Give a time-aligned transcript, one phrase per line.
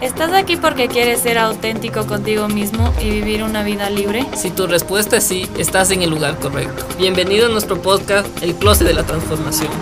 [0.00, 4.24] ¿Estás aquí porque quieres ser auténtico contigo mismo y vivir una vida libre?
[4.36, 6.86] Si tu respuesta es sí, estás en el lugar correcto.
[6.98, 9.72] Bienvenido a nuestro podcast El Closet de la Transformación.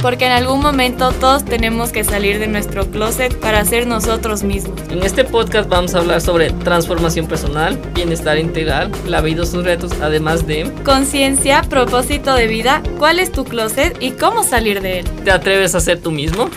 [0.00, 4.80] Porque en algún momento todos tenemos que salir de nuestro closet para ser nosotros mismos.
[4.88, 9.64] En este podcast vamos a hablar sobre transformación personal, bienestar integral, la vida y sus
[9.64, 15.00] retos, además de conciencia, propósito de vida, cuál es tu closet y cómo salir de
[15.00, 15.04] él.
[15.24, 16.48] ¿Te atreves a ser tú mismo?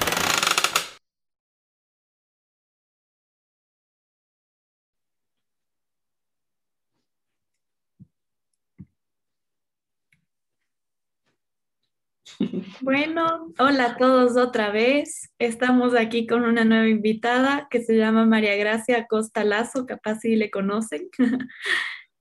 [12.81, 15.31] Bueno, hola a todos otra vez.
[15.39, 20.35] Estamos aquí con una nueva invitada que se llama María Gracia Costa Lazo, capaz si
[20.35, 21.09] le conocen.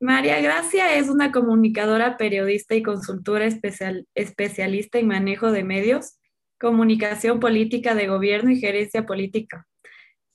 [0.00, 6.18] María Gracia es una comunicadora, periodista y consultora especial, especialista en manejo de medios,
[6.58, 9.66] comunicación política de gobierno y gerencia política.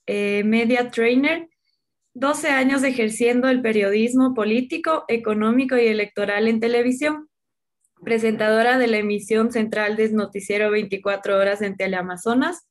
[0.06, 1.50] Eh, media trainer,
[2.14, 7.31] 12 años ejerciendo el periodismo político, económico y electoral en televisión
[8.04, 12.68] presentadora de la emisión central del noticiero 24 horas en Teleamazonas,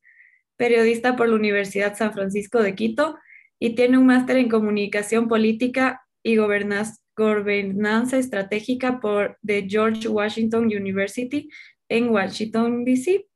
[0.57, 3.17] periodista por la Universidad San Francisco de Quito
[3.59, 11.49] y tiene un máster en comunicación política y gobernanza estratégica por the George Washington University
[11.89, 13.27] en Washington, D.C.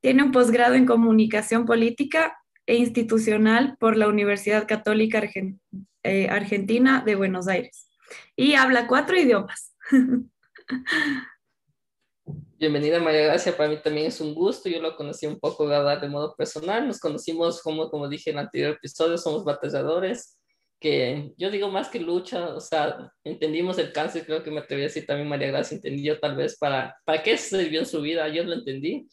[0.00, 5.22] Tiene un posgrado en comunicación política e institucional por la Universidad Católica
[6.02, 7.90] eh, Argentina de Buenos Aires
[8.36, 9.74] y habla cuatro idiomas.
[12.58, 16.08] Bienvenida María Gracia, para mí también es un gusto, yo lo conocí un poco de
[16.08, 20.38] modo personal, nos conocimos como, como dije en el anterior episodio, somos batalladores,
[20.80, 24.82] que yo digo más que lucha, o sea, entendimos el cáncer, creo que me atreví
[24.82, 28.26] a decir también María Gracia entendió tal vez para, para qué sirvió en su vida,
[28.28, 29.06] yo lo entendí,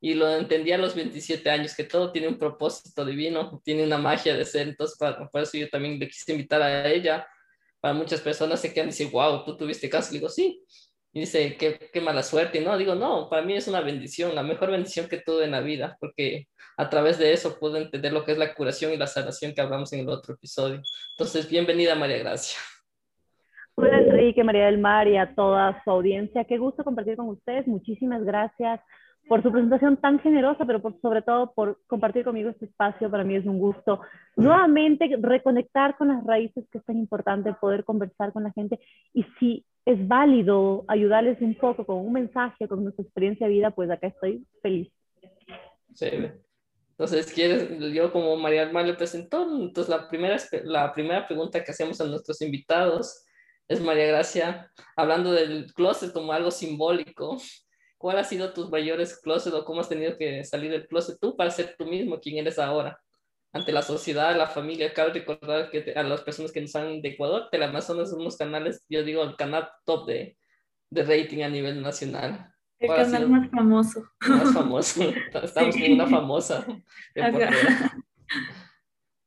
[0.00, 3.98] y lo entendí a los 27 años, que todo tiene un propósito divino, tiene una
[3.98, 7.26] magia de ser, entonces por eso yo también le quise invitar a ella,
[7.84, 10.64] para muchas personas se quedan y dicen, wow, tú tuviste cáncer, digo, sí,
[11.14, 12.60] y dice, qué, qué mala suerte.
[12.60, 15.52] Y no, digo, no, para mí es una bendición, la mejor bendición que tuve en
[15.52, 18.96] la vida, porque a través de eso puedo entender lo que es la curación y
[18.96, 20.82] la sanación que hablamos en el otro episodio.
[21.12, 22.58] Entonces, bienvenida María Gracia.
[23.76, 26.44] Hola Enrique, María del Mar y a toda su audiencia.
[26.44, 27.66] Qué gusto compartir con ustedes.
[27.68, 28.80] Muchísimas gracias
[29.28, 33.08] por su presentación tan generosa, pero por, sobre todo por compartir conmigo este espacio.
[33.08, 34.00] Para mí es un gusto
[34.36, 38.80] nuevamente reconectar con las raíces, que es tan importante poder conversar con la gente.
[39.12, 43.70] Y si es válido ayudarles un poco con un mensaje, con nuestra experiencia de vida,
[43.70, 44.90] pues acá estoy feliz.
[45.94, 46.08] Sí.
[46.90, 47.68] Entonces, ¿quieres?
[47.92, 52.06] Yo como María Alma le presentó, entonces la primera, la primera pregunta que hacemos a
[52.06, 53.24] nuestros invitados
[53.66, 57.38] es María Gracia, hablando del closet como algo simbólico,
[57.98, 61.36] ¿cuál ha sido tus mayores closet o cómo has tenido que salir del closet tú
[61.36, 63.00] para ser tú mismo quien eres ahora?
[63.54, 64.92] Ante la sociedad, la familia.
[64.92, 68.84] Cabe recordar que a las personas que nos están de Ecuador, Teleamazonas son unos canales,
[68.88, 70.36] yo digo, el canal top de,
[70.90, 72.52] de rating a nivel nacional.
[72.80, 74.04] El canal más famoso.
[74.28, 75.02] Más famoso.
[75.42, 76.66] Estamos con una famosa.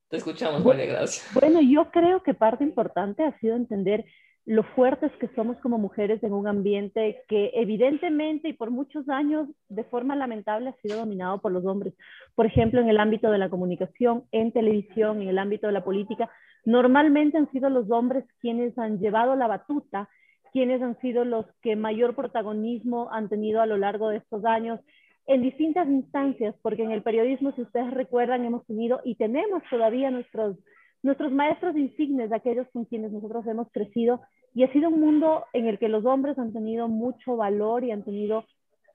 [0.10, 1.34] Te escuchamos, María, gracias.
[1.34, 4.06] Bueno, yo creo que parte importante ha sido entender
[4.47, 9.50] lo fuertes que somos como mujeres en un ambiente que evidentemente y por muchos años
[9.68, 11.94] de forma lamentable ha sido dominado por los hombres.
[12.34, 15.84] Por ejemplo, en el ámbito de la comunicación, en televisión, en el ámbito de la
[15.84, 16.31] política,
[16.63, 20.08] normalmente han sido los hombres quienes han llevado la batuta,
[20.53, 24.79] quienes han sido los que mayor protagonismo han tenido a lo largo de estos años
[25.25, 30.09] en distintas instancias, porque en el periodismo, si ustedes recuerdan, hemos tenido y tenemos todavía
[30.09, 30.56] nuestros
[31.03, 34.22] nuestros maestros insignes, aquellos con quienes nosotros hemos crecido,
[34.53, 37.91] y ha sido un mundo en el que los hombres han tenido mucho valor y
[37.91, 38.46] han tenido,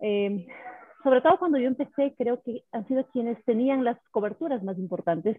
[0.00, 0.46] eh,
[1.02, 5.38] sobre todo cuando yo empecé, creo que han sido quienes tenían las coberturas más importantes,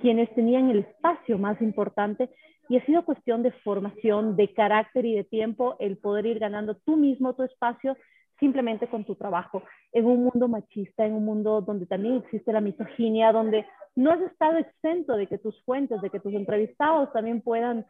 [0.00, 2.30] quienes tenían el espacio más importante,
[2.68, 6.76] y ha sido cuestión de formación, de carácter y de tiempo el poder ir ganando
[6.76, 7.96] tú mismo tu espacio
[8.38, 9.62] simplemente con tu trabajo,
[9.92, 14.20] en un mundo machista, en un mundo donde también existe la misoginia, donde no has
[14.20, 17.86] estado exento de que tus fuentes, de que tus entrevistados también puedan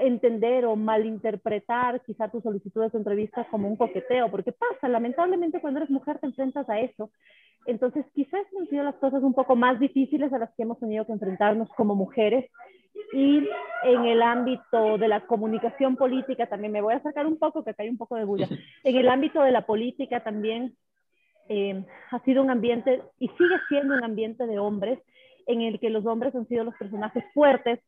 [0.00, 5.80] entender o malinterpretar quizá tus solicitudes de entrevista como un coqueteo, porque pasa, lamentablemente cuando
[5.80, 7.10] eres mujer te enfrentas a eso.
[7.66, 11.06] Entonces, quizás han sido las cosas un poco más difíciles a las que hemos tenido
[11.06, 12.50] que enfrentarnos como mujeres.
[13.12, 13.48] Y
[13.84, 17.70] en el ámbito de la comunicación política también, me voy a sacar un poco, que
[17.70, 18.48] acá hay un poco de bulla.
[18.84, 20.76] En el ámbito de la política también
[21.48, 24.98] eh, ha sido un ambiente y sigue siendo un ambiente de hombres
[25.46, 27.80] en el que los hombres han sido los personajes fuertes,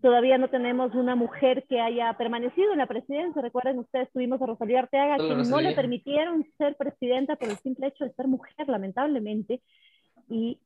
[0.00, 3.42] Todavía no tenemos una mujer que haya permanecido en la presidencia.
[3.42, 7.88] Recuerden ustedes, tuvimos a Rosalía Arteaga, que no le permitieron ser presidenta por el simple
[7.88, 9.60] hecho de ser mujer, lamentablemente.
[10.28, 10.60] Y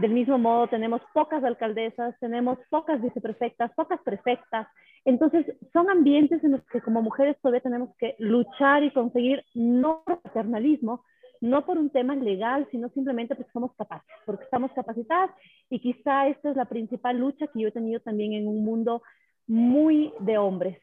[0.00, 4.66] Del mismo modo, tenemos pocas alcaldesas, tenemos pocas viceprefectas, pocas prefectas.
[5.04, 5.44] Entonces,
[5.74, 11.04] son ambientes en los que como mujeres todavía tenemos que luchar y conseguir no paternalismo,
[11.40, 15.30] no por un tema legal, sino simplemente porque somos capaces, porque estamos capacitadas
[15.70, 19.02] y quizá esta es la principal lucha que yo he tenido también en un mundo
[19.46, 20.78] muy de hombres.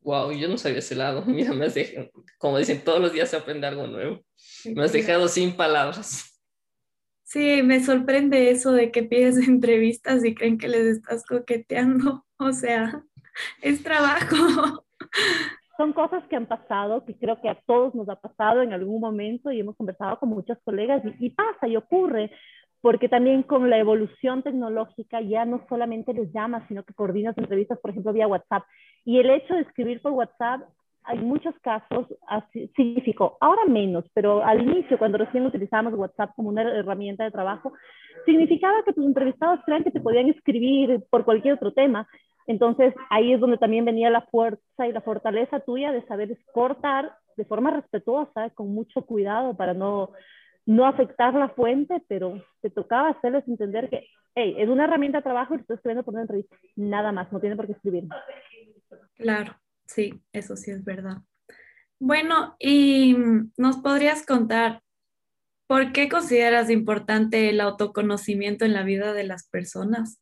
[0.00, 1.24] Wow, yo no sabía ese lado.
[1.26, 4.20] Mira, me has dejado, como dicen, todos los días se aprende algo nuevo.
[4.64, 6.28] Me has dejado sin palabras.
[7.22, 12.26] Sí, me sorprende eso de que pides entrevistas y creen que les estás coqueteando.
[12.38, 13.04] O sea,
[13.62, 14.84] es trabajo.
[15.82, 19.00] Son cosas que han pasado, que creo que a todos nos ha pasado en algún
[19.00, 22.30] momento y hemos conversado con muchos colegas y, y pasa y ocurre
[22.80, 27.80] porque también con la evolución tecnológica ya no solamente les llamas, sino que coordinas entrevistas,
[27.80, 28.62] por ejemplo, vía WhatsApp.
[29.04, 30.60] Y el hecho de escribir por WhatsApp,
[31.02, 32.06] hay muchos casos,
[32.76, 37.72] significó, ahora menos, pero al inicio, cuando recién utilizábamos WhatsApp como una herramienta de trabajo,
[38.24, 42.06] significaba que tus entrevistados creían que te podían escribir por cualquier otro tema.
[42.46, 47.16] Entonces, ahí es donde también venía la fuerza y la fortaleza tuya de saber exportar
[47.36, 50.12] de forma respetuosa, con mucho cuidado para no
[50.66, 55.24] no afectar la fuente, pero te tocaba hacerles entender que, hey, es una herramienta de
[55.24, 56.56] trabajo y estoy escribiendo por una entrevista.
[56.76, 58.04] Nada más, no tiene por qué escribir.
[59.14, 59.56] Claro,
[59.86, 61.18] sí, eso sí es verdad.
[61.98, 63.16] Bueno, y
[63.56, 64.82] nos podrías contar,
[65.66, 70.21] ¿por qué consideras importante el autoconocimiento en la vida de las personas?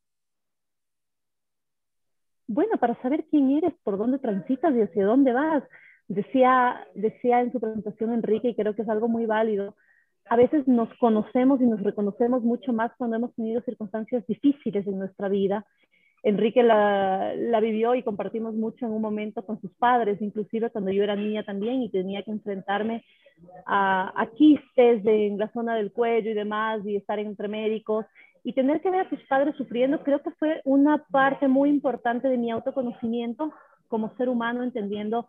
[2.53, 5.63] Bueno, para saber quién eres, por dónde transitas y hacia dónde vas.
[6.09, 9.77] Decía, decía en su presentación Enrique, y creo que es algo muy válido,
[10.29, 14.99] a veces nos conocemos y nos reconocemos mucho más cuando hemos tenido circunstancias difíciles en
[14.99, 15.65] nuestra vida.
[16.25, 21.05] Enrique la, vivió y compartimos mucho en un momento con sus padres, inclusive cuando yo
[21.05, 23.05] era niña también y tenía que enfrentarme
[23.65, 28.07] a, a quistes de, en la zona del cuello y demás y estar entre médicos
[28.43, 32.29] y tener que ver a tus padres sufriendo, creo que fue una parte muy importante
[32.29, 33.53] de mi autoconocimiento
[33.89, 35.29] como ser humano, entendiendo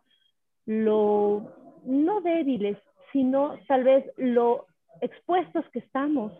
[0.66, 1.52] lo
[1.84, 2.78] no débiles,
[3.12, 4.68] sino tal vez lo
[5.02, 6.31] expuestos que estamos,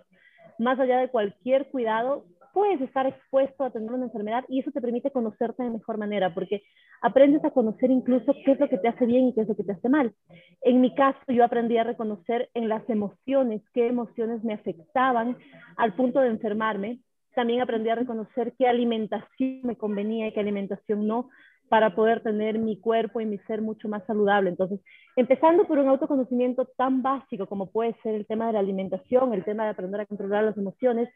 [0.59, 4.81] más allá de cualquier cuidado, puedes estar expuesto a tener una enfermedad y eso te
[4.81, 6.63] permite conocerte de mejor manera, porque
[7.01, 9.56] aprendes a conocer incluso qué es lo que te hace bien y qué es lo
[9.56, 10.13] que te hace mal.
[10.62, 15.38] En mi caso, yo aprendí a reconocer en las emociones qué emociones me afectaban
[15.77, 17.00] al punto de enfermarme.
[17.36, 21.30] También aprendí a reconocer qué alimentación me convenía y qué alimentación no,
[21.71, 24.50] para poder tener mi cuerpo y mi ser mucho más saludable.
[24.50, 24.81] Entonces,
[25.15, 29.45] empezando por un autoconocimiento tan básico como puede ser el tema de la alimentación, el
[29.45, 31.07] tema de aprender a controlar las emociones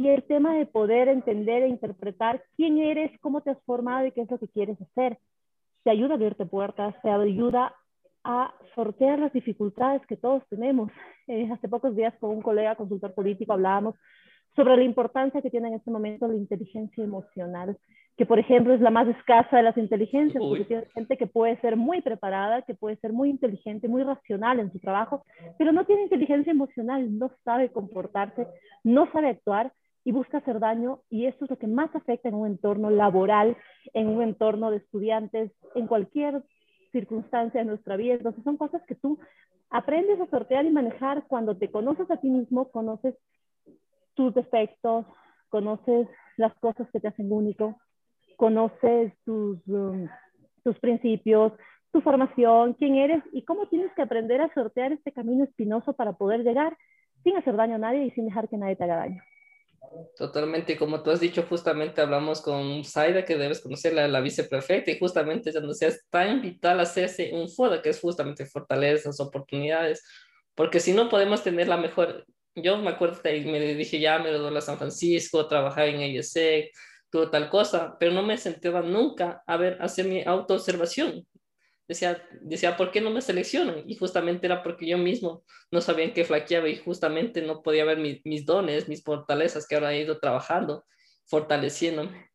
[0.00, 4.12] y el tema de poder entender e interpretar quién eres, cómo te has formado y
[4.12, 5.18] qué es lo que quieres hacer.
[5.84, 7.74] Te ayuda a abrirte puertas, te ayuda
[8.24, 10.90] a sortear las dificultades que todos tenemos.
[11.26, 13.94] Eh, hace pocos días con un colega consultor político hablábamos
[14.56, 17.76] sobre la importancia que tiene en este momento la inteligencia emocional
[18.16, 21.58] que por ejemplo es la más escasa de las inteligencias, porque tiene gente que puede
[21.60, 25.24] ser muy preparada, que puede ser muy inteligente, muy racional en su trabajo,
[25.56, 28.46] pero no tiene inteligencia emocional, no sabe comportarse,
[28.84, 29.72] no sabe actuar
[30.04, 33.56] y busca hacer daño y esto es lo que más afecta en un entorno laboral,
[33.92, 36.42] en un entorno de estudiantes, en cualquier
[36.92, 38.14] circunstancia de nuestra vida.
[38.14, 39.18] Entonces son cosas que tú
[39.70, 43.14] aprendes a sortear y manejar cuando te conoces a ti mismo, conoces
[44.14, 45.06] tus defectos,
[45.48, 47.78] conoces las cosas que te hacen único,
[48.36, 50.08] conoces tus, um,
[50.64, 51.52] tus principios,
[51.92, 56.12] tu formación, quién eres y cómo tienes que aprender a sortear este camino espinoso para
[56.14, 56.76] poder llegar
[57.22, 59.22] sin hacer daño a nadie y sin dejar que nadie te haga daño.
[60.16, 64.90] Totalmente, como tú has dicho, justamente hablamos con Saida, que debes conocer la, la viceprefecta,
[64.90, 70.04] y justamente ya nos está invitada a hacerse un FODA, que es justamente fortalezas, oportunidades,
[70.54, 74.30] porque si no podemos tener la mejor, yo me acuerdo que me dije, ya me
[74.30, 76.70] doy a San Francisco, trabajar en IESEC,
[77.10, 81.26] todo tal cosa, pero no me sentaba nunca a ver, hacer mi autoobservación.
[81.90, 83.82] Decía, decía, ¿por qué no me seleccionan?
[83.84, 85.42] Y justamente era porque yo mismo
[85.72, 89.74] no sabía en qué flaqueaba y justamente no podía ver mis dones, mis fortalezas que
[89.74, 90.84] ahora he ido trabajando,
[91.26, 92.30] fortaleciéndome.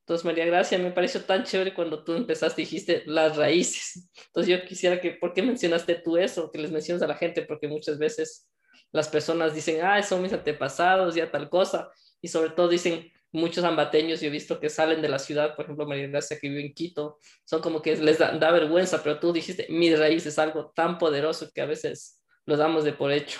[0.00, 4.08] Entonces, María Gracia, me pareció tan chévere cuando tú empezaste, dijiste las raíces.
[4.28, 6.50] Entonces, yo quisiera que, ¿por qué mencionaste tú eso?
[6.50, 8.48] Que les mencionas a la gente, porque muchas veces
[8.92, 11.90] las personas dicen, ah, son mis antepasados, ya tal cosa.
[12.22, 15.66] Y sobre todo dicen, muchos ambateños, yo he visto que salen de la ciudad, por
[15.66, 19.32] ejemplo, María Gracia que vive en Quito, son como que les da, vergüenza, pero tú
[19.32, 23.38] dijiste, mi raíz es algo tan poderoso que a veces lo damos de por hecho.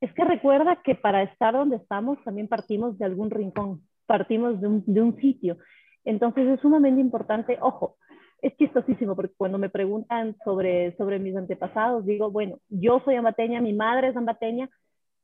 [0.00, 4.68] Es que recuerda que para estar donde estamos también partimos de algún rincón, partimos de
[4.68, 5.58] un, de un sitio.
[6.04, 7.96] Entonces es sumamente importante, ojo,
[8.40, 13.60] es chistosísimo porque cuando me preguntan sobre, sobre mis antepasados, digo, bueno, yo soy ambateña,
[13.60, 14.70] mi madre es ambateña,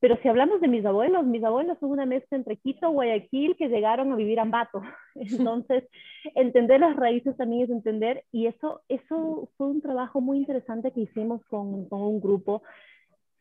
[0.04, 3.70] Pero si hablamos de mis abuelos, mis abuelos son una mezcla entre Quito, Guayaquil, que
[3.70, 4.82] llegaron a vivir a Ambato.
[5.14, 5.84] Entonces,
[6.34, 11.00] entender las raíces también es entender, y eso, eso fue un trabajo muy interesante que
[11.00, 12.62] hicimos con, con un grupo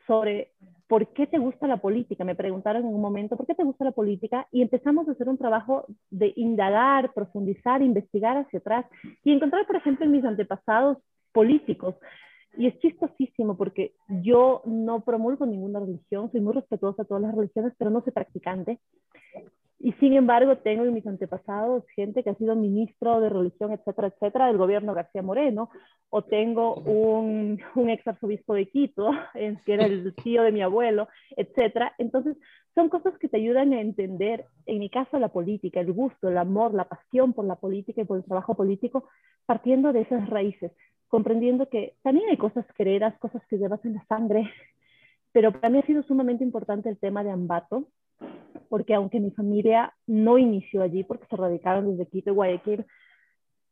[0.08, 0.54] sobre
[0.88, 2.24] por qué te gusta la política.
[2.24, 4.48] Me preguntaron en un momento, ¿por qué te gusta la política?
[4.50, 8.86] Y empezamos a hacer un trabajo de indagar, profundizar, investigar hacia atrás
[9.26, 10.98] y encontrar, por ejemplo, en mis antepasados
[11.34, 11.96] políticos
[12.58, 17.36] y es chistosísimo porque yo no promulgo ninguna religión, soy muy respetuosa de todas las
[17.36, 18.80] religiones, pero no soy practicante.
[19.80, 24.08] Y sin embargo, tengo en mis antepasados gente que ha sido ministro de religión, etcétera,
[24.08, 25.70] etcétera, del gobierno García Moreno,
[26.10, 29.12] o tengo un, un ex arzobispo de Quito,
[29.66, 31.94] que era el tío de mi abuelo, etcétera.
[31.98, 32.38] Entonces,
[32.76, 36.38] son cosas que te ayudan a entender, en mi caso, la política, el gusto, el
[36.38, 39.10] amor, la pasión por la política y por el trabajo político,
[39.46, 40.72] partiendo de esas raíces
[41.14, 44.50] comprendiendo que también hay cosas quereras, cosas que llevas en la sangre,
[45.32, 47.88] pero para mí ha sido sumamente importante el tema de Ambato,
[48.68, 52.86] porque aunque mi familia no inició allí, porque se radicaron desde Quito y Guayaquil,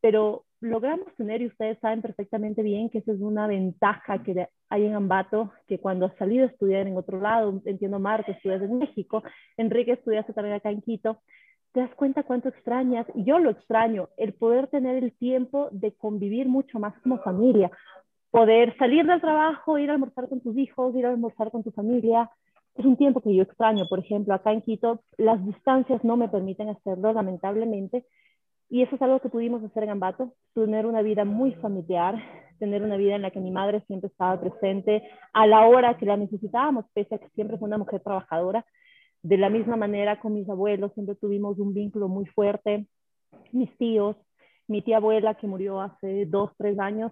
[0.01, 4.85] pero logramos tener, y ustedes saben perfectamente bien que esa es una ventaja que hay
[4.85, 8.77] en Ambato, que cuando has salido a estudiar en otro lado, entiendo Marco, estudias en
[8.77, 9.23] México,
[9.57, 11.23] Enrique estudiaste también acá en Quito,
[11.73, 15.93] te das cuenta cuánto extrañas, y yo lo extraño, el poder tener el tiempo de
[15.93, 17.71] convivir mucho más como familia,
[18.29, 21.71] poder salir del trabajo, ir a almorzar con tus hijos, ir a almorzar con tu
[21.71, 22.29] familia,
[22.75, 26.29] es un tiempo que yo extraño, por ejemplo, acá en Quito las distancias no me
[26.29, 28.05] permiten hacerlo, lamentablemente,
[28.69, 32.15] y eso es algo que pudimos hacer en Ambato, tener una vida muy familiar,
[32.57, 36.05] tener una vida en la que mi madre siempre estaba presente a la hora que
[36.05, 38.65] la necesitábamos, pese a que siempre fue una mujer trabajadora,
[39.23, 42.87] de la misma manera con mis abuelos, siempre tuvimos un vínculo muy fuerte.
[43.51, 44.15] Mis tíos,
[44.67, 47.11] mi tía abuela que murió hace dos, tres años,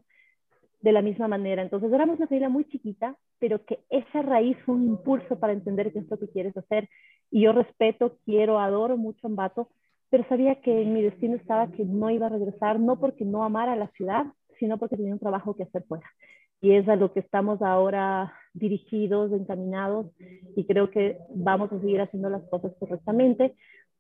[0.82, 1.62] de la misma manera.
[1.62, 5.92] Entonces éramos una familia muy chiquita, pero que esa raíz fue un impulso para entender
[5.92, 6.90] qué es lo que quieres hacer.
[7.32, 9.70] Y yo respeto, quiero, adoro mucho Ambato,
[10.10, 13.44] pero sabía que en mi destino estaba que no iba a regresar, no porque no
[13.44, 14.26] amara la ciudad,
[14.58, 16.10] sino porque tenía un trabajo que hacer fuera
[16.62, 20.08] y es a lo que estamos ahora dirigidos, encaminados
[20.56, 23.56] y creo que vamos a seguir haciendo las cosas correctamente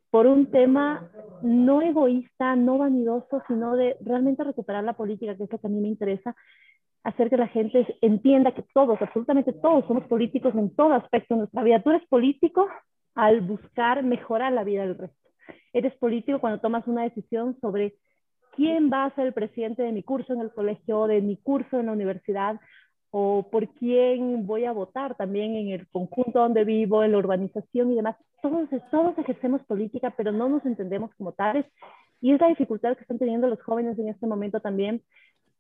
[0.10, 1.10] por un tema
[1.44, 5.70] no egoísta, no vanidoso, sino de realmente recuperar la política, que es lo que a
[5.70, 6.36] mí me interesa,
[7.04, 11.39] hacer que la gente entienda que todos, absolutamente todos somos políticos en todo aspecto de
[11.39, 11.82] nuestra vida.
[11.82, 12.68] Tú eres político
[13.16, 15.30] al buscar mejorar la vida del resto.
[15.74, 17.96] Eres político cuando tomas una decisión sobre
[18.60, 21.80] quién va a ser el presidente de mi curso en el colegio, de mi curso
[21.80, 22.60] en la universidad,
[23.10, 27.94] o por quién voy a votar también en el conjunto donde vivo, en la urbanización
[27.94, 28.18] y demás.
[28.42, 31.66] Todos, todos ejercemos política, pero no nos entendemos como tales.
[32.20, 35.01] Y es la dificultad que están teniendo los jóvenes en este momento también,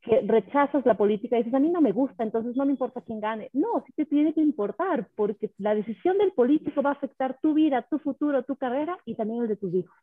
[0.01, 2.99] que rechazas la política y dices, a mí no me gusta, entonces no me importa
[2.99, 3.49] quién gane.
[3.53, 7.53] No, sí te tiene que importar, porque la decisión del político va a afectar tu
[7.53, 9.95] vida, tu futuro, tu carrera y también el de tus hijos.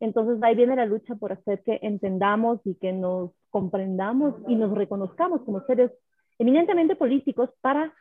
[0.00, 4.72] Entonces ahí viene la lucha por hacer que entendamos y que nos comprendamos y nos
[4.76, 5.90] reconozcamos como seres
[6.38, 7.92] eminentemente políticos para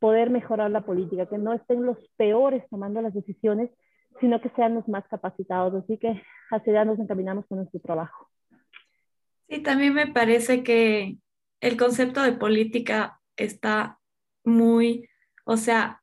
[0.00, 3.70] poder mejorar la política, que no estén los peores tomando las decisiones,
[4.20, 5.74] sino que sean los más capacitados.
[5.82, 6.20] Así que
[6.50, 8.28] hacia allá nos encaminamos con nuestro trabajo.
[9.48, 11.18] Sí, también me parece que
[11.60, 13.98] el concepto de política está
[14.44, 15.08] muy,
[15.44, 16.02] o sea,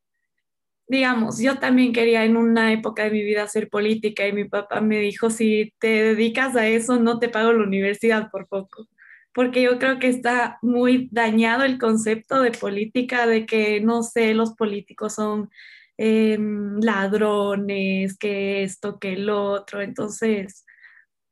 [0.91, 4.81] digamos, yo también quería en una época de mi vida hacer política y mi papá
[4.81, 8.89] me dijo, si te dedicas a eso, no te pago la universidad por poco,
[9.33, 14.33] porque yo creo que está muy dañado el concepto de política, de que, no sé,
[14.33, 15.49] los políticos son
[15.97, 20.65] em, ladrones, que esto, que el otro, entonces,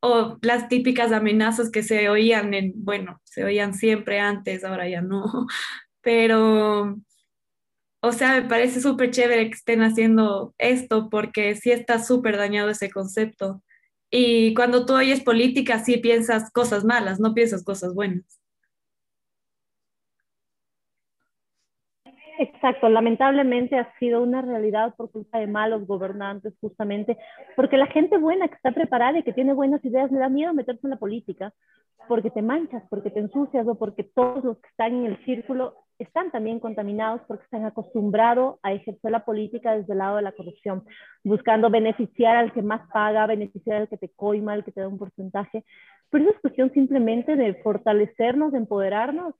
[0.01, 5.01] o las típicas amenazas que se oían en, bueno, se oían siempre antes, ahora ya
[5.01, 5.25] no,
[6.01, 6.95] pero
[8.01, 12.69] o sea, me parece súper chévere que estén haciendo esto porque sí está súper dañado
[12.69, 13.61] ese concepto.
[14.11, 18.38] Y cuando tú oyes política, sí piensas cosas malas, no piensas cosas buenas.
[22.41, 27.17] Exacto, lamentablemente ha sido una realidad por culpa de malos gobernantes, justamente,
[27.57, 30.53] porque la gente buena que está preparada y que tiene buenas ideas le da miedo
[30.53, 31.51] meterse en la política,
[32.07, 35.83] porque te manchas, porque te ensucias o porque todos los que están en el círculo
[35.97, 40.31] están también contaminados porque están acostumbrados a ejercer la política desde el lado de la
[40.31, 40.85] corrupción,
[41.25, 44.87] buscando beneficiar al que más paga, beneficiar al que te coima, al que te da
[44.87, 45.65] un porcentaje.
[46.09, 49.35] Pero eso es cuestión simplemente de fortalecernos, de empoderarnos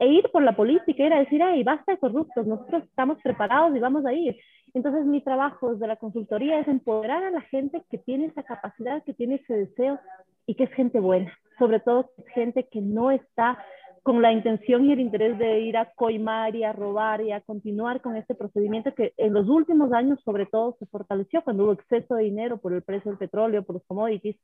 [0.00, 3.76] e ir por la política, ir a decir, ay, basta de corruptos, nosotros estamos preparados
[3.76, 4.36] y vamos a ir.
[4.72, 9.04] Entonces mi trabajo desde la consultoría es empoderar a la gente que tiene esa capacidad,
[9.04, 10.00] que tiene ese deseo
[10.46, 13.58] y que es gente buena, sobre todo gente que no está
[14.02, 17.42] con la intención y el interés de ir a coimar y a robar y a
[17.42, 21.72] continuar con este procedimiento que en los últimos años sobre todo se fortaleció cuando hubo
[21.72, 24.36] exceso de dinero por el precio del petróleo, por los commodities.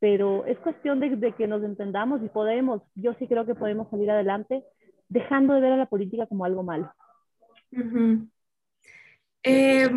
[0.00, 3.88] Pero es cuestión de, de que nos entendamos y podemos, yo sí creo que podemos
[3.90, 4.64] salir adelante
[5.08, 6.90] dejando de ver a la política como algo malo.
[9.42, 9.88] eh,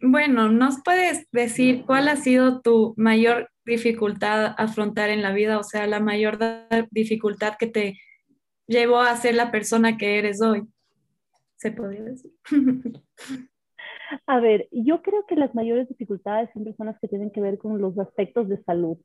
[0.00, 5.58] bueno, ¿nos puedes decir cuál ha sido tu mayor dificultad a afrontar en la vida?
[5.58, 6.38] O sea, la mayor
[6.90, 7.98] dificultad que te
[8.66, 10.62] llevó a ser la persona que eres hoy.
[11.56, 12.32] ¿Se podría decir?
[14.26, 17.58] A ver, yo creo que las mayores dificultades siempre son las que tienen que ver
[17.58, 18.98] con los aspectos de salud,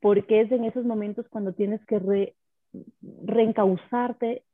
[0.00, 2.34] porque es en esos momentos cuando tienes que re,
[3.24, 4.44] reencauzarte,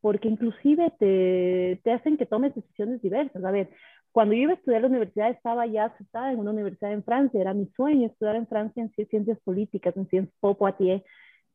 [0.00, 3.44] porque inclusive te, te hacen que tomes decisiones diversas.
[3.44, 3.70] A ver,
[4.12, 7.40] cuando yo iba a estudiar la universidad estaba ya aceptada en una universidad en Francia,
[7.40, 11.02] era mi sueño estudiar en Francia en ciencias políticas, en Ciencias Po Poitiers,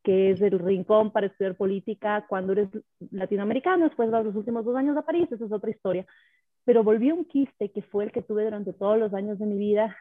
[0.02, 2.68] que es el rincón para estudiar política cuando eres
[3.10, 6.06] latinoamericano, después vas los últimos dos años a París, esa es otra historia.
[6.64, 9.46] Pero volví a un quiste que fue el que tuve durante todos los años de
[9.46, 9.96] mi vida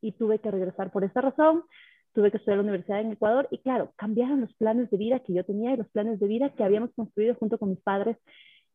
[0.00, 1.64] y tuve que regresar por esa razón,
[2.12, 5.34] tuve que estudiar la universidad en Ecuador y claro, cambiaron los planes de vida que
[5.34, 8.16] yo tenía y los planes de vida que habíamos construido junto con mis padres.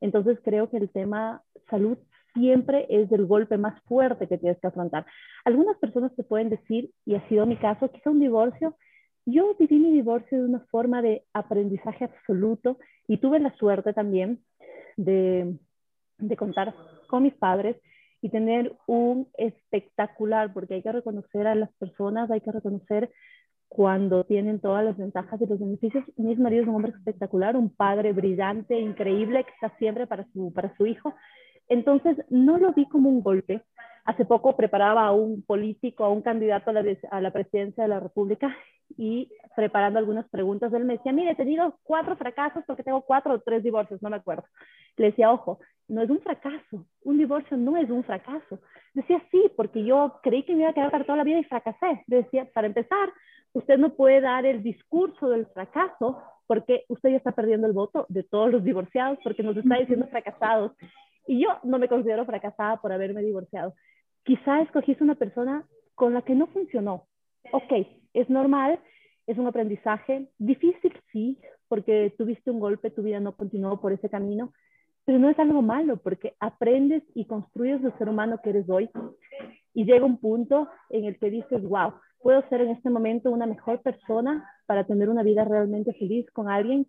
[0.02, 1.98] Entonces creo que el tema salud
[2.34, 5.06] siempre es el golpe más fuerte que tienes que afrontar.
[5.46, 8.76] Algunas personas te pueden decir, y ha sido mi caso, quizá un divorcio.
[9.26, 14.40] Yo viví mi divorcio de una forma de aprendizaje absoluto y tuve la suerte también
[14.98, 15.58] de,
[16.18, 16.74] de contar
[17.14, 17.76] con mis padres
[18.24, 23.12] y tener un espectacular, porque hay que reconocer a las personas, hay que reconocer
[23.68, 26.04] cuando tienen todas las ventajas y los beneficios.
[26.18, 30.52] Mi marido es un hombre espectacular, un padre brillante, increíble, que está siempre para su,
[30.54, 31.14] para su hijo.
[31.70, 33.62] Entonces, no lo vi como un golpe.
[34.06, 37.90] Hace poco preparaba a un político, a un candidato a la, a la presidencia de
[37.90, 38.56] la República
[38.98, 43.34] y preparando algunas preguntas, él me decía, mire, he tenido cuatro fracasos porque tengo cuatro
[43.34, 44.44] o tres divorcios, no me acuerdo.
[44.98, 48.60] Le decía, ojo, no es un fracaso, un divorcio no es un fracaso.
[48.94, 51.44] Decía, sí, porque yo creí que me iba a quedar para toda la vida y
[51.44, 52.04] fracasé.
[52.08, 53.12] Decía, para empezar,
[53.54, 58.06] usted no puede dar el discurso del fracaso porque usted ya está perdiendo el voto
[58.10, 60.74] de todos los divorciados porque nos está diciendo fracasados
[61.26, 63.74] y yo no me considero fracasada por haberme divorciado.
[64.24, 67.08] Quizá escogiste una persona con la que no funcionó.
[67.52, 68.80] Ok, es normal,
[69.28, 74.10] es un aprendizaje difícil, sí, porque tuviste un golpe, tu vida no continuó por ese
[74.10, 74.54] camino,
[75.06, 78.90] pero no es algo malo porque aprendes y construyes el ser humano que eres hoy
[79.74, 83.46] y llega un punto en el que dices, wow, puedo ser en este momento una
[83.46, 86.88] mejor persona para tener una vida realmente feliz con alguien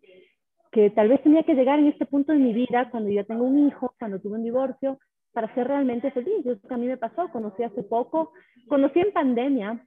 [0.70, 3.44] que tal vez tenía que llegar en este punto de mi vida, cuando ya tengo
[3.44, 4.98] un hijo, cuando tuve un divorcio,
[5.34, 6.46] para ser realmente feliz.
[6.46, 8.32] Eso que a mí me pasó, conocí hace poco,
[8.68, 9.84] conocí en pandemia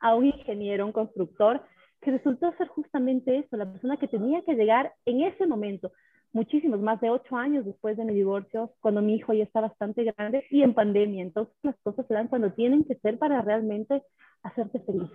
[0.00, 1.62] a, un ingeniero, un constructor,
[2.00, 5.92] que resultó ser justamente eso, la persona que tenía que llegar en ese momento,
[6.32, 10.04] muchísimos, más de ocho años después de mi divorcio, cuando mi hijo ya está bastante
[10.04, 11.22] grande y en pandemia.
[11.22, 14.02] Entonces las cosas se dan cuando tienen que ser para realmente
[14.42, 15.10] hacerte feliz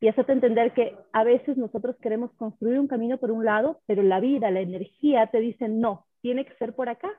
[0.00, 4.02] y hacerte entender que a veces nosotros queremos construir un camino por un lado, pero
[4.02, 7.10] la vida, la energía te dice no, tiene que ser por acá,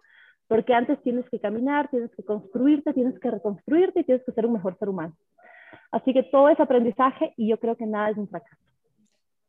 [0.47, 4.45] porque antes tienes que caminar, tienes que construirte, tienes que reconstruirte y tienes que ser
[4.45, 5.15] un mejor ser humano.
[5.91, 8.61] Así que todo es aprendizaje y yo creo que nada es un fracaso.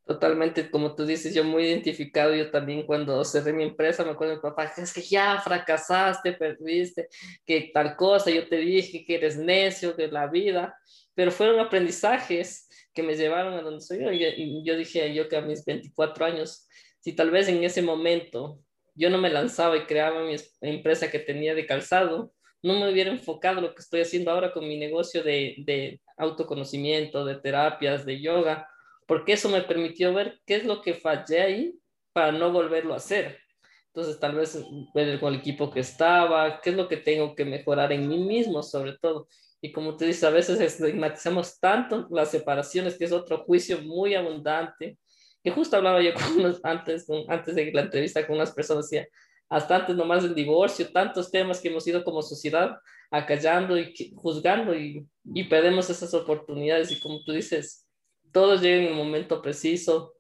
[0.05, 4.31] Totalmente, como tú dices, yo muy identificado, yo también cuando cerré mi empresa, me acuerdo
[4.31, 7.09] de mi papá, es que ya fracasaste, perdiste,
[7.45, 10.75] que tal cosa, yo te dije que eres necio de la vida,
[11.15, 14.11] pero fueron aprendizajes que me llevaron a donde soy yo.
[14.11, 16.67] Y yo dije, yo que a mis 24 años,
[17.01, 18.61] si tal vez en ese momento
[18.99, 22.33] yo no me lanzaba y creaba mi empresa que tenía de calzado,
[22.63, 27.25] no me hubiera enfocado lo que estoy haciendo ahora con mi negocio de, de autoconocimiento,
[27.25, 28.69] de terapias, de yoga,
[29.07, 31.79] porque eso me permitió ver qué es lo que fallé ahí
[32.13, 33.39] para no volverlo a hacer.
[33.87, 34.63] Entonces, tal vez
[34.95, 38.19] ver con el equipo que estaba, qué es lo que tengo que mejorar en mí
[38.19, 39.29] mismo, sobre todo.
[39.61, 44.15] Y como tú dices, a veces estigmatizamos tanto las separaciones, que es otro juicio muy
[44.15, 44.99] abundante,
[45.43, 49.07] que justo hablaba yo con antes, antes de la entrevista con unas personas, decía,
[49.49, 52.77] hasta antes nomás del divorcio, tantos temas que hemos ido como sociedad
[53.11, 57.87] acallando y juzgando y, y perdemos esas oportunidades y como tú dices,
[58.33, 60.15] todos llegan en el momento preciso,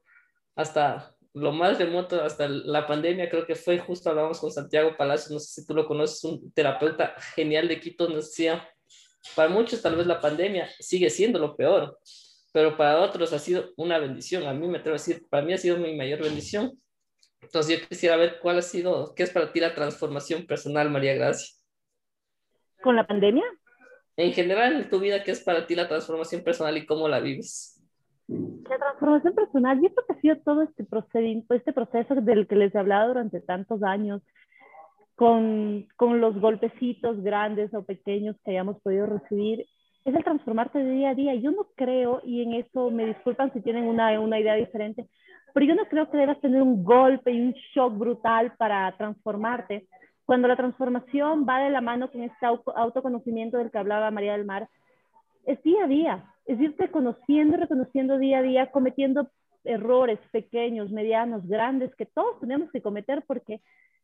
[0.56, 5.32] hasta lo más remoto, hasta la pandemia, creo que fue justo, hablábamos con Santiago Palacio,
[5.32, 8.68] no sé si tú lo conoces, un terapeuta genial de Quito, nos decía,
[9.36, 11.98] para muchos tal vez la pandemia sigue siendo lo peor,
[12.52, 14.46] pero para otros ha sido una bendición.
[14.46, 16.72] A mí me atrevo a decir, para mí ha sido mi mayor bendición.
[17.40, 21.14] Entonces yo quisiera ver cuál ha sido, qué es para ti la transformación personal, María
[21.14, 21.56] Gracia.
[22.82, 23.44] ¿Con la pandemia?
[24.16, 27.20] En general en tu vida, ¿qué es para ti la transformación personal y cómo la
[27.20, 27.80] vives?
[28.26, 32.56] La transformación personal, yo creo que ha sido todo este, procedimiento, este proceso del que
[32.56, 34.22] les he hablado durante tantos años,
[35.14, 39.66] con, con los golpecitos grandes o pequeños que hayamos podido recibir,
[40.08, 41.34] es el transformarte de día a día.
[41.34, 45.06] Yo no creo, y en eso me disculpan si tienen una, una idea diferente,
[45.54, 49.86] pero yo no creo que debas tener un golpe y un shock brutal para transformarte.
[50.24, 54.44] Cuando la transformación va de la mano con este autoconocimiento del que hablaba María del
[54.44, 54.68] Mar,
[55.46, 59.30] es día a día, es irte conociendo y reconociendo día a día, cometiendo
[59.64, 63.60] errores pequeños, medianos, grandes, que todos tenemos que cometer porque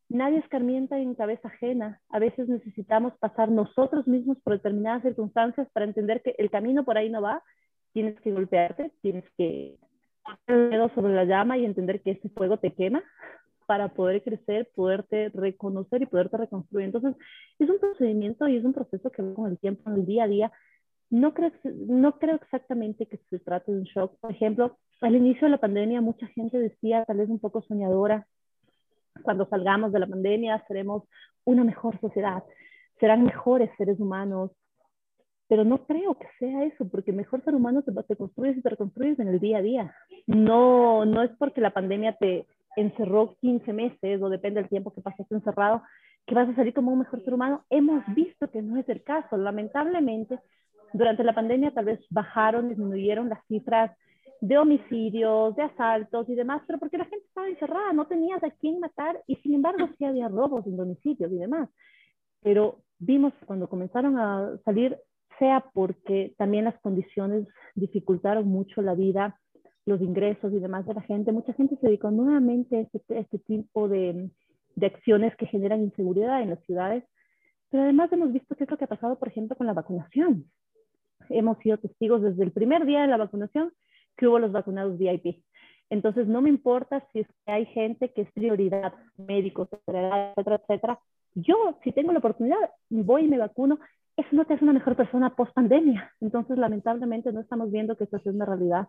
[0.08, 2.00] nadie escarmienta en cabeza ajena.
[2.08, 6.98] A veces necesitamos pasar nosotros mismos por determinadas circunstancias para entender que el camino por
[6.98, 7.42] ahí no va.
[7.92, 9.76] Tienes que golpearte, tienes que
[10.46, 13.02] poner el dedo sobre la llama y entender que ese fuego te quema
[13.66, 16.86] para poder crecer, poderte reconocer y poderte reconstruir.
[16.86, 17.14] Entonces,
[17.58, 20.24] es un procedimiento y es un proceso que va con el tiempo, en el día
[20.24, 20.52] a día.
[21.10, 24.18] No creo, no creo exactamente que se trate de un shock.
[24.20, 28.26] Por ejemplo, al inicio de la pandemia mucha gente decía, tal vez un poco soñadora,
[29.22, 31.04] cuando salgamos de la pandemia seremos
[31.44, 32.42] una mejor sociedad,
[32.98, 34.50] serán mejores seres humanos,
[35.48, 38.70] pero no creo que sea eso, porque mejor ser humano te, te construyes y te
[38.70, 39.94] reconstruyes en el día a día.
[40.26, 42.46] No, no es porque la pandemia te
[42.76, 45.82] encerró 15 meses o depende del tiempo que pasaste encerrado,
[46.26, 47.64] que vas a salir como un mejor ser humano.
[47.68, 49.36] Hemos visto que no es el caso.
[49.36, 50.40] Lamentablemente,
[50.92, 53.96] durante la pandemia tal vez bajaron, disminuyeron las cifras
[54.46, 58.50] de homicidios, de asaltos y demás, pero porque la gente estaba encerrada, no tenías a
[58.50, 61.70] quién matar y sin embargo sí había robos en domicilios y demás.
[62.42, 64.98] Pero vimos cuando comenzaron a salir,
[65.38, 69.40] sea porque también las condiciones dificultaron mucho la vida,
[69.86, 73.38] los ingresos y demás de la gente, mucha gente se dedicó nuevamente a este, este
[73.38, 74.30] tipo de,
[74.76, 77.02] de acciones que generan inseguridad en las ciudades.
[77.70, 80.44] Pero además hemos visto qué es lo que ha pasado, por ejemplo, con la vacunación.
[81.30, 83.72] Hemos sido testigos desde el primer día de la vacunación
[84.16, 85.42] que hubo los vacunados VIP.
[85.90, 90.98] Entonces, no me importa si es que hay gente que es prioridad, médicos, etcétera, etcétera.
[91.34, 92.58] Yo, si tengo la oportunidad,
[92.90, 93.78] voy y me vacuno.
[94.16, 96.12] Eso no te hace una mejor persona post pandemia.
[96.20, 98.88] Entonces, lamentablemente, no estamos viendo que esto es una realidad.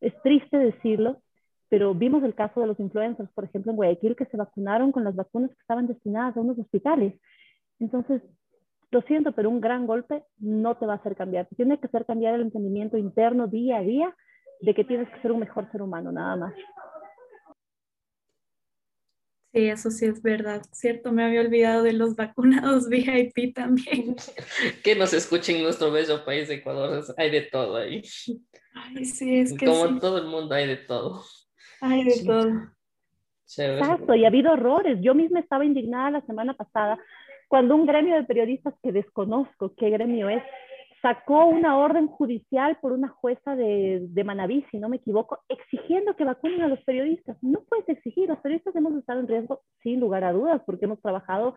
[0.00, 1.20] Es triste decirlo,
[1.68, 5.04] pero vimos el caso de los influencers, por ejemplo, en Guayaquil, que se vacunaron con
[5.04, 7.14] las vacunas que estaban destinadas a unos hospitales.
[7.78, 8.22] Entonces,
[8.90, 11.46] lo siento, pero un gran golpe no te va a hacer cambiar.
[11.56, 14.16] Tiene que hacer cambiar el entendimiento interno día a día
[14.60, 16.54] de que tienes que ser un mejor ser humano, nada más.
[19.52, 24.14] Sí, eso sí es verdad, cierto, me había olvidado de los vacunados VIP también.
[24.84, 28.02] que nos escuchen en nuestro bello país de Ecuador, hay de todo ahí.
[28.74, 31.24] Ay, sí, es que Como todo el mundo hay de todo.
[31.80, 32.50] Hay de todo.
[33.58, 34.98] Exacto, y ha habido errores.
[35.00, 37.00] Yo misma estaba indignada la semana pasada
[37.50, 40.40] cuando un gremio de periodistas que desconozco qué gremio es,
[41.02, 46.14] sacó una orden judicial por una jueza de, de Manaví, si no me equivoco, exigiendo
[46.14, 47.36] que vacunen a los periodistas.
[47.42, 51.02] No puedes exigir, los periodistas hemos estado en riesgo sin lugar a dudas, porque hemos
[51.02, 51.56] trabajado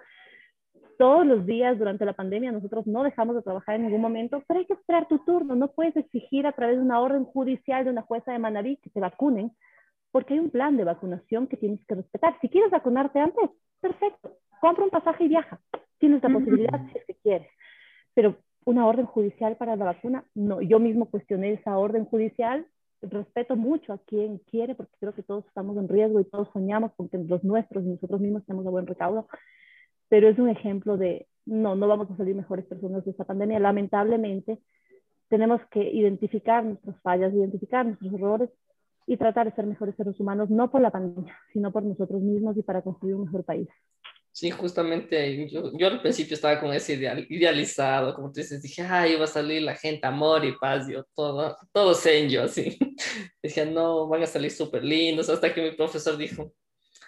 [0.98, 4.62] todos los días durante la pandemia, nosotros no dejamos de trabajar en ningún momento, pero
[4.62, 7.92] hay que esperar tu turno, no puedes exigir a través de una orden judicial de
[7.92, 9.52] una jueza de Manaví que te vacunen,
[10.14, 12.38] porque hay un plan de vacunación que tienes que respetar.
[12.40, 13.50] Si quieres vacunarte antes,
[13.82, 15.60] perfecto, compra un pasaje y viaja.
[15.98, 17.48] Tienes la posibilidad si es que quieres.
[18.14, 20.62] Pero una orden judicial para la vacuna, no.
[20.62, 22.68] Yo mismo cuestioné esa orden judicial.
[23.02, 26.94] Respeto mucho a quien quiere, porque creo que todos estamos en riesgo y todos soñamos
[26.94, 29.28] con que los nuestros y nosotros mismos estemos a buen recaudo.
[30.10, 33.60] Pero es un ejemplo de, no, no vamos a salir mejores personas de esta pandemia.
[33.60, 34.60] Lamentablemente,
[35.28, 38.52] tenemos que identificar nuestras fallas, identificar nuestros errores
[39.08, 42.58] y tratar de ser mejores seres humanos, no por la pandemia, sino por nosotros mismos
[42.58, 43.68] y para construir un mejor país.
[44.32, 48.82] Sí, justamente yo, yo al principio estaba con ese ideal, idealizado, como tú dices, dije,
[48.82, 51.94] ay, va a salir la gente, amor y paz, yo todo, todo
[52.28, 52.76] yo así.
[53.44, 56.52] Dije, no, van a salir súper lindos, hasta que mi profesor dijo,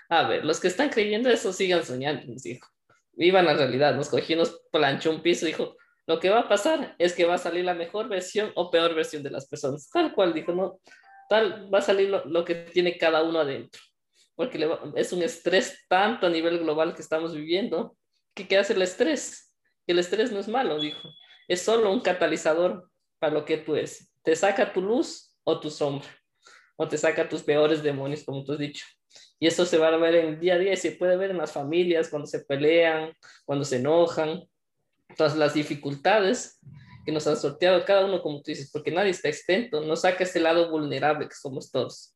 [0.07, 2.67] a ver, los que están creyendo eso sigan soñando, nos dijo.
[3.13, 6.95] Vivan la realidad, nos cogió, nos planchó un piso, dijo, lo que va a pasar
[6.99, 9.89] es que va a salir la mejor versión o peor versión de las personas.
[9.89, 10.79] Tal cual, dijo, no,
[11.29, 13.81] tal, va a salir lo, que tiene cada uno adentro
[14.35, 17.95] porque es un estrés tanto a nivel global que estamos viviendo,
[18.33, 19.53] que ¿qué hace el estrés?
[19.87, 21.09] El estrés no es malo, dijo,
[21.47, 24.11] es solo un catalizador para lo que tú eres.
[24.23, 26.09] Te saca tu luz o tu sombra,
[26.75, 28.85] o te saca tus peores demonios, como tú has dicho.
[29.39, 31.37] Y eso se va a ver en día a día y se puede ver en
[31.37, 33.13] las familias, cuando se pelean,
[33.45, 34.43] cuando se enojan,
[35.15, 36.59] todas las dificultades
[37.05, 40.23] que nos han sorteado cada uno, como tú dices, porque nadie está extento, no saca
[40.23, 42.15] ese lado vulnerable que somos todos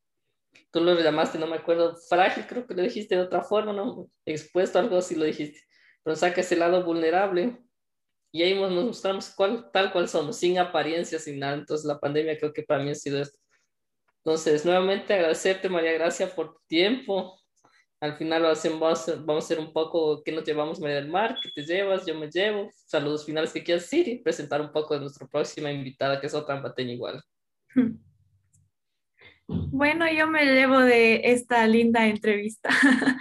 [0.71, 4.09] tú lo llamaste, no me acuerdo, frágil, creo que lo dijiste de otra forma, ¿no?
[4.25, 5.59] Expuesto, algo así lo dijiste.
[6.03, 7.57] Pero saca ese lado vulnerable
[8.31, 9.35] y ahí nos mostramos
[9.73, 11.55] tal cual somos, sin apariencia, sin nada.
[11.55, 13.39] Entonces la pandemia creo que para mí ha sido esto.
[14.23, 17.38] Entonces, nuevamente agradecerte, María Gracia, por tu tiempo.
[18.01, 21.49] Al final vamos, vamos a hacer un poco qué nos llevamos, María del Mar, qué
[21.53, 22.69] te llevas, yo me llevo.
[22.73, 26.33] Saludos finales que quieras decir y presentar un poco de nuestra próxima invitada, que es
[26.33, 27.21] otra ambateña igual.
[29.51, 32.69] Bueno, yo me llevo de esta linda entrevista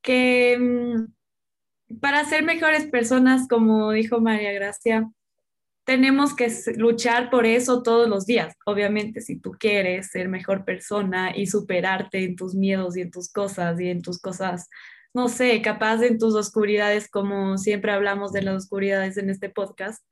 [0.00, 5.10] que mm, para ser mejores personas, como dijo María Gracia,
[5.84, 8.54] tenemos que luchar por eso todos los días.
[8.66, 13.30] Obviamente, si tú quieres ser mejor persona y superarte en tus miedos y en tus
[13.30, 14.68] cosas y en tus cosas,
[15.12, 20.04] no sé, capaz en tus oscuridades, como siempre hablamos de las oscuridades en este podcast,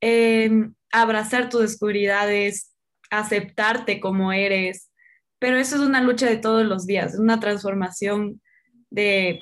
[0.00, 2.74] em, abrazar tus oscuridades,
[3.10, 4.90] aceptarte como eres,
[5.38, 8.40] pero eso es una lucha de todos los días, una transformación
[8.90, 9.40] de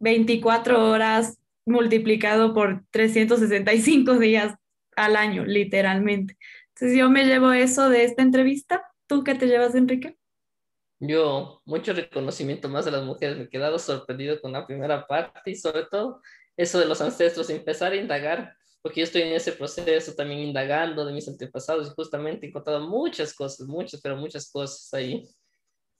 [0.00, 4.54] 24 horas multiplicado por 365 días
[4.96, 6.38] al año, literalmente.
[6.68, 8.82] Entonces yo me llevo eso de esta entrevista.
[9.06, 10.16] ¿Tú qué te llevas, Enrique?
[10.98, 13.36] Yo, mucho reconocimiento más de las mujeres.
[13.36, 16.22] Me he quedado sorprendido con la primera parte y sobre todo
[16.56, 21.04] eso de los ancestros, empezar a indagar, porque yo estoy en ese proceso también indagando
[21.04, 25.28] de mis antepasados y justamente he encontrado muchas cosas, muchas, pero muchas cosas ahí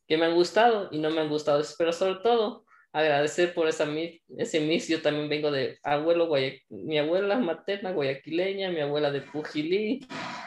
[0.06, 2.65] que me han gustado y no me han gustado, pero sobre todo
[2.96, 3.86] agradecer por esa,
[4.38, 4.88] ese mix.
[4.88, 6.30] Yo también vengo de abuelo,
[6.70, 10.06] mi abuela materna guayaquileña, mi abuela de Pujilí,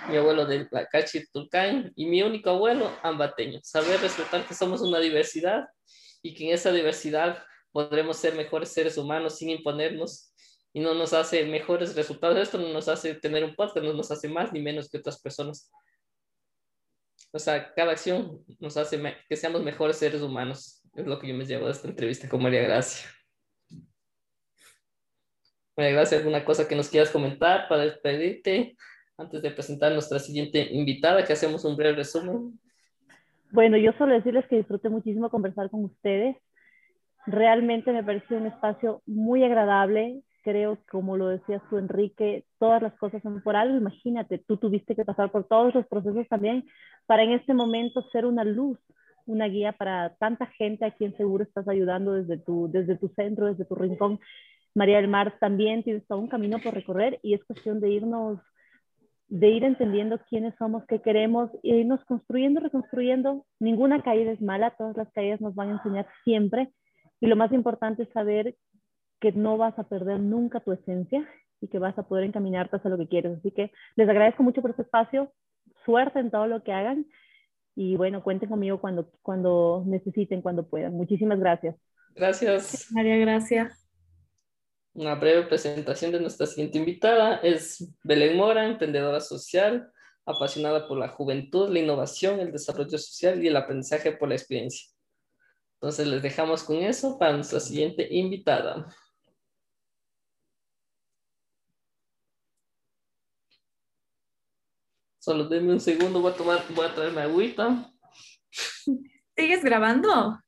[0.09, 0.87] mi abuelo de la
[1.31, 3.59] Tulcán y mi único abuelo ambateño.
[3.61, 5.65] Saber respetar que somos una diversidad
[6.23, 10.33] y que en esa diversidad podremos ser mejores seres humanos sin imponernos
[10.73, 12.37] y no nos hace mejores resultados.
[12.39, 15.21] Esto no nos hace tener un podcast, no nos hace más ni menos que otras
[15.21, 15.69] personas.
[17.31, 20.78] O sea, cada acción nos hace que seamos mejores seres humanos.
[20.99, 23.09] Es lo que yo me llevo de esta entrevista con María Gracia.
[25.77, 28.75] María Gracia, ¿alguna cosa que nos quieras comentar para despedirte
[29.17, 32.59] antes de presentar a nuestra siguiente invitada, que hacemos un breve resumen?
[33.51, 36.35] Bueno, yo solo decirles que disfruté muchísimo conversar con ustedes.
[37.25, 40.21] Realmente me pareció un espacio muy agradable.
[40.43, 43.77] Creo, como lo decías tú, Enrique, todas las cosas son por algo.
[43.77, 46.67] Imagínate, tú tuviste que pasar por todos los procesos también
[47.05, 48.77] para en este momento ser una luz
[49.29, 53.45] una guía para tanta gente a quien seguro estás ayudando desde tu, desde tu centro,
[53.45, 54.19] desde tu rincón.
[54.75, 58.39] María del Mar también tienes todo un camino por recorrer y es cuestión de irnos,
[59.27, 63.45] de ir entendiendo quiénes somos, qué queremos, e irnos construyendo, reconstruyendo.
[63.59, 66.71] Ninguna caída es mala, todas las caídas nos van a enseñar siempre.
[67.21, 68.55] Y lo más importante es saber
[69.19, 71.27] que no vas a perder nunca tu esencia
[71.61, 73.37] y que vas a poder encaminarte hacia lo que quieres.
[73.37, 75.31] Así que les agradezco mucho por este espacio,
[75.85, 77.05] suerte en todo lo que hagan
[77.81, 80.95] y bueno, cuenten conmigo cuando, cuando necesiten, cuando puedan.
[80.95, 81.77] Muchísimas gracias.
[82.13, 82.91] Gracias.
[82.91, 83.89] María, gracias.
[84.93, 89.93] Una breve presentación de nuestra siguiente invitada es Belén Mora, emprendedora social,
[90.25, 94.89] apasionada por la juventud, la innovación, el desarrollo social y el aprendizaje por la experiencia.
[95.75, 98.93] Entonces les dejamos con eso para nuestra siguiente invitada.
[105.19, 107.91] Solo denme un segundo, voy a tomar, voy a traerme agüita.
[109.35, 110.39] ¿Sigues grabando?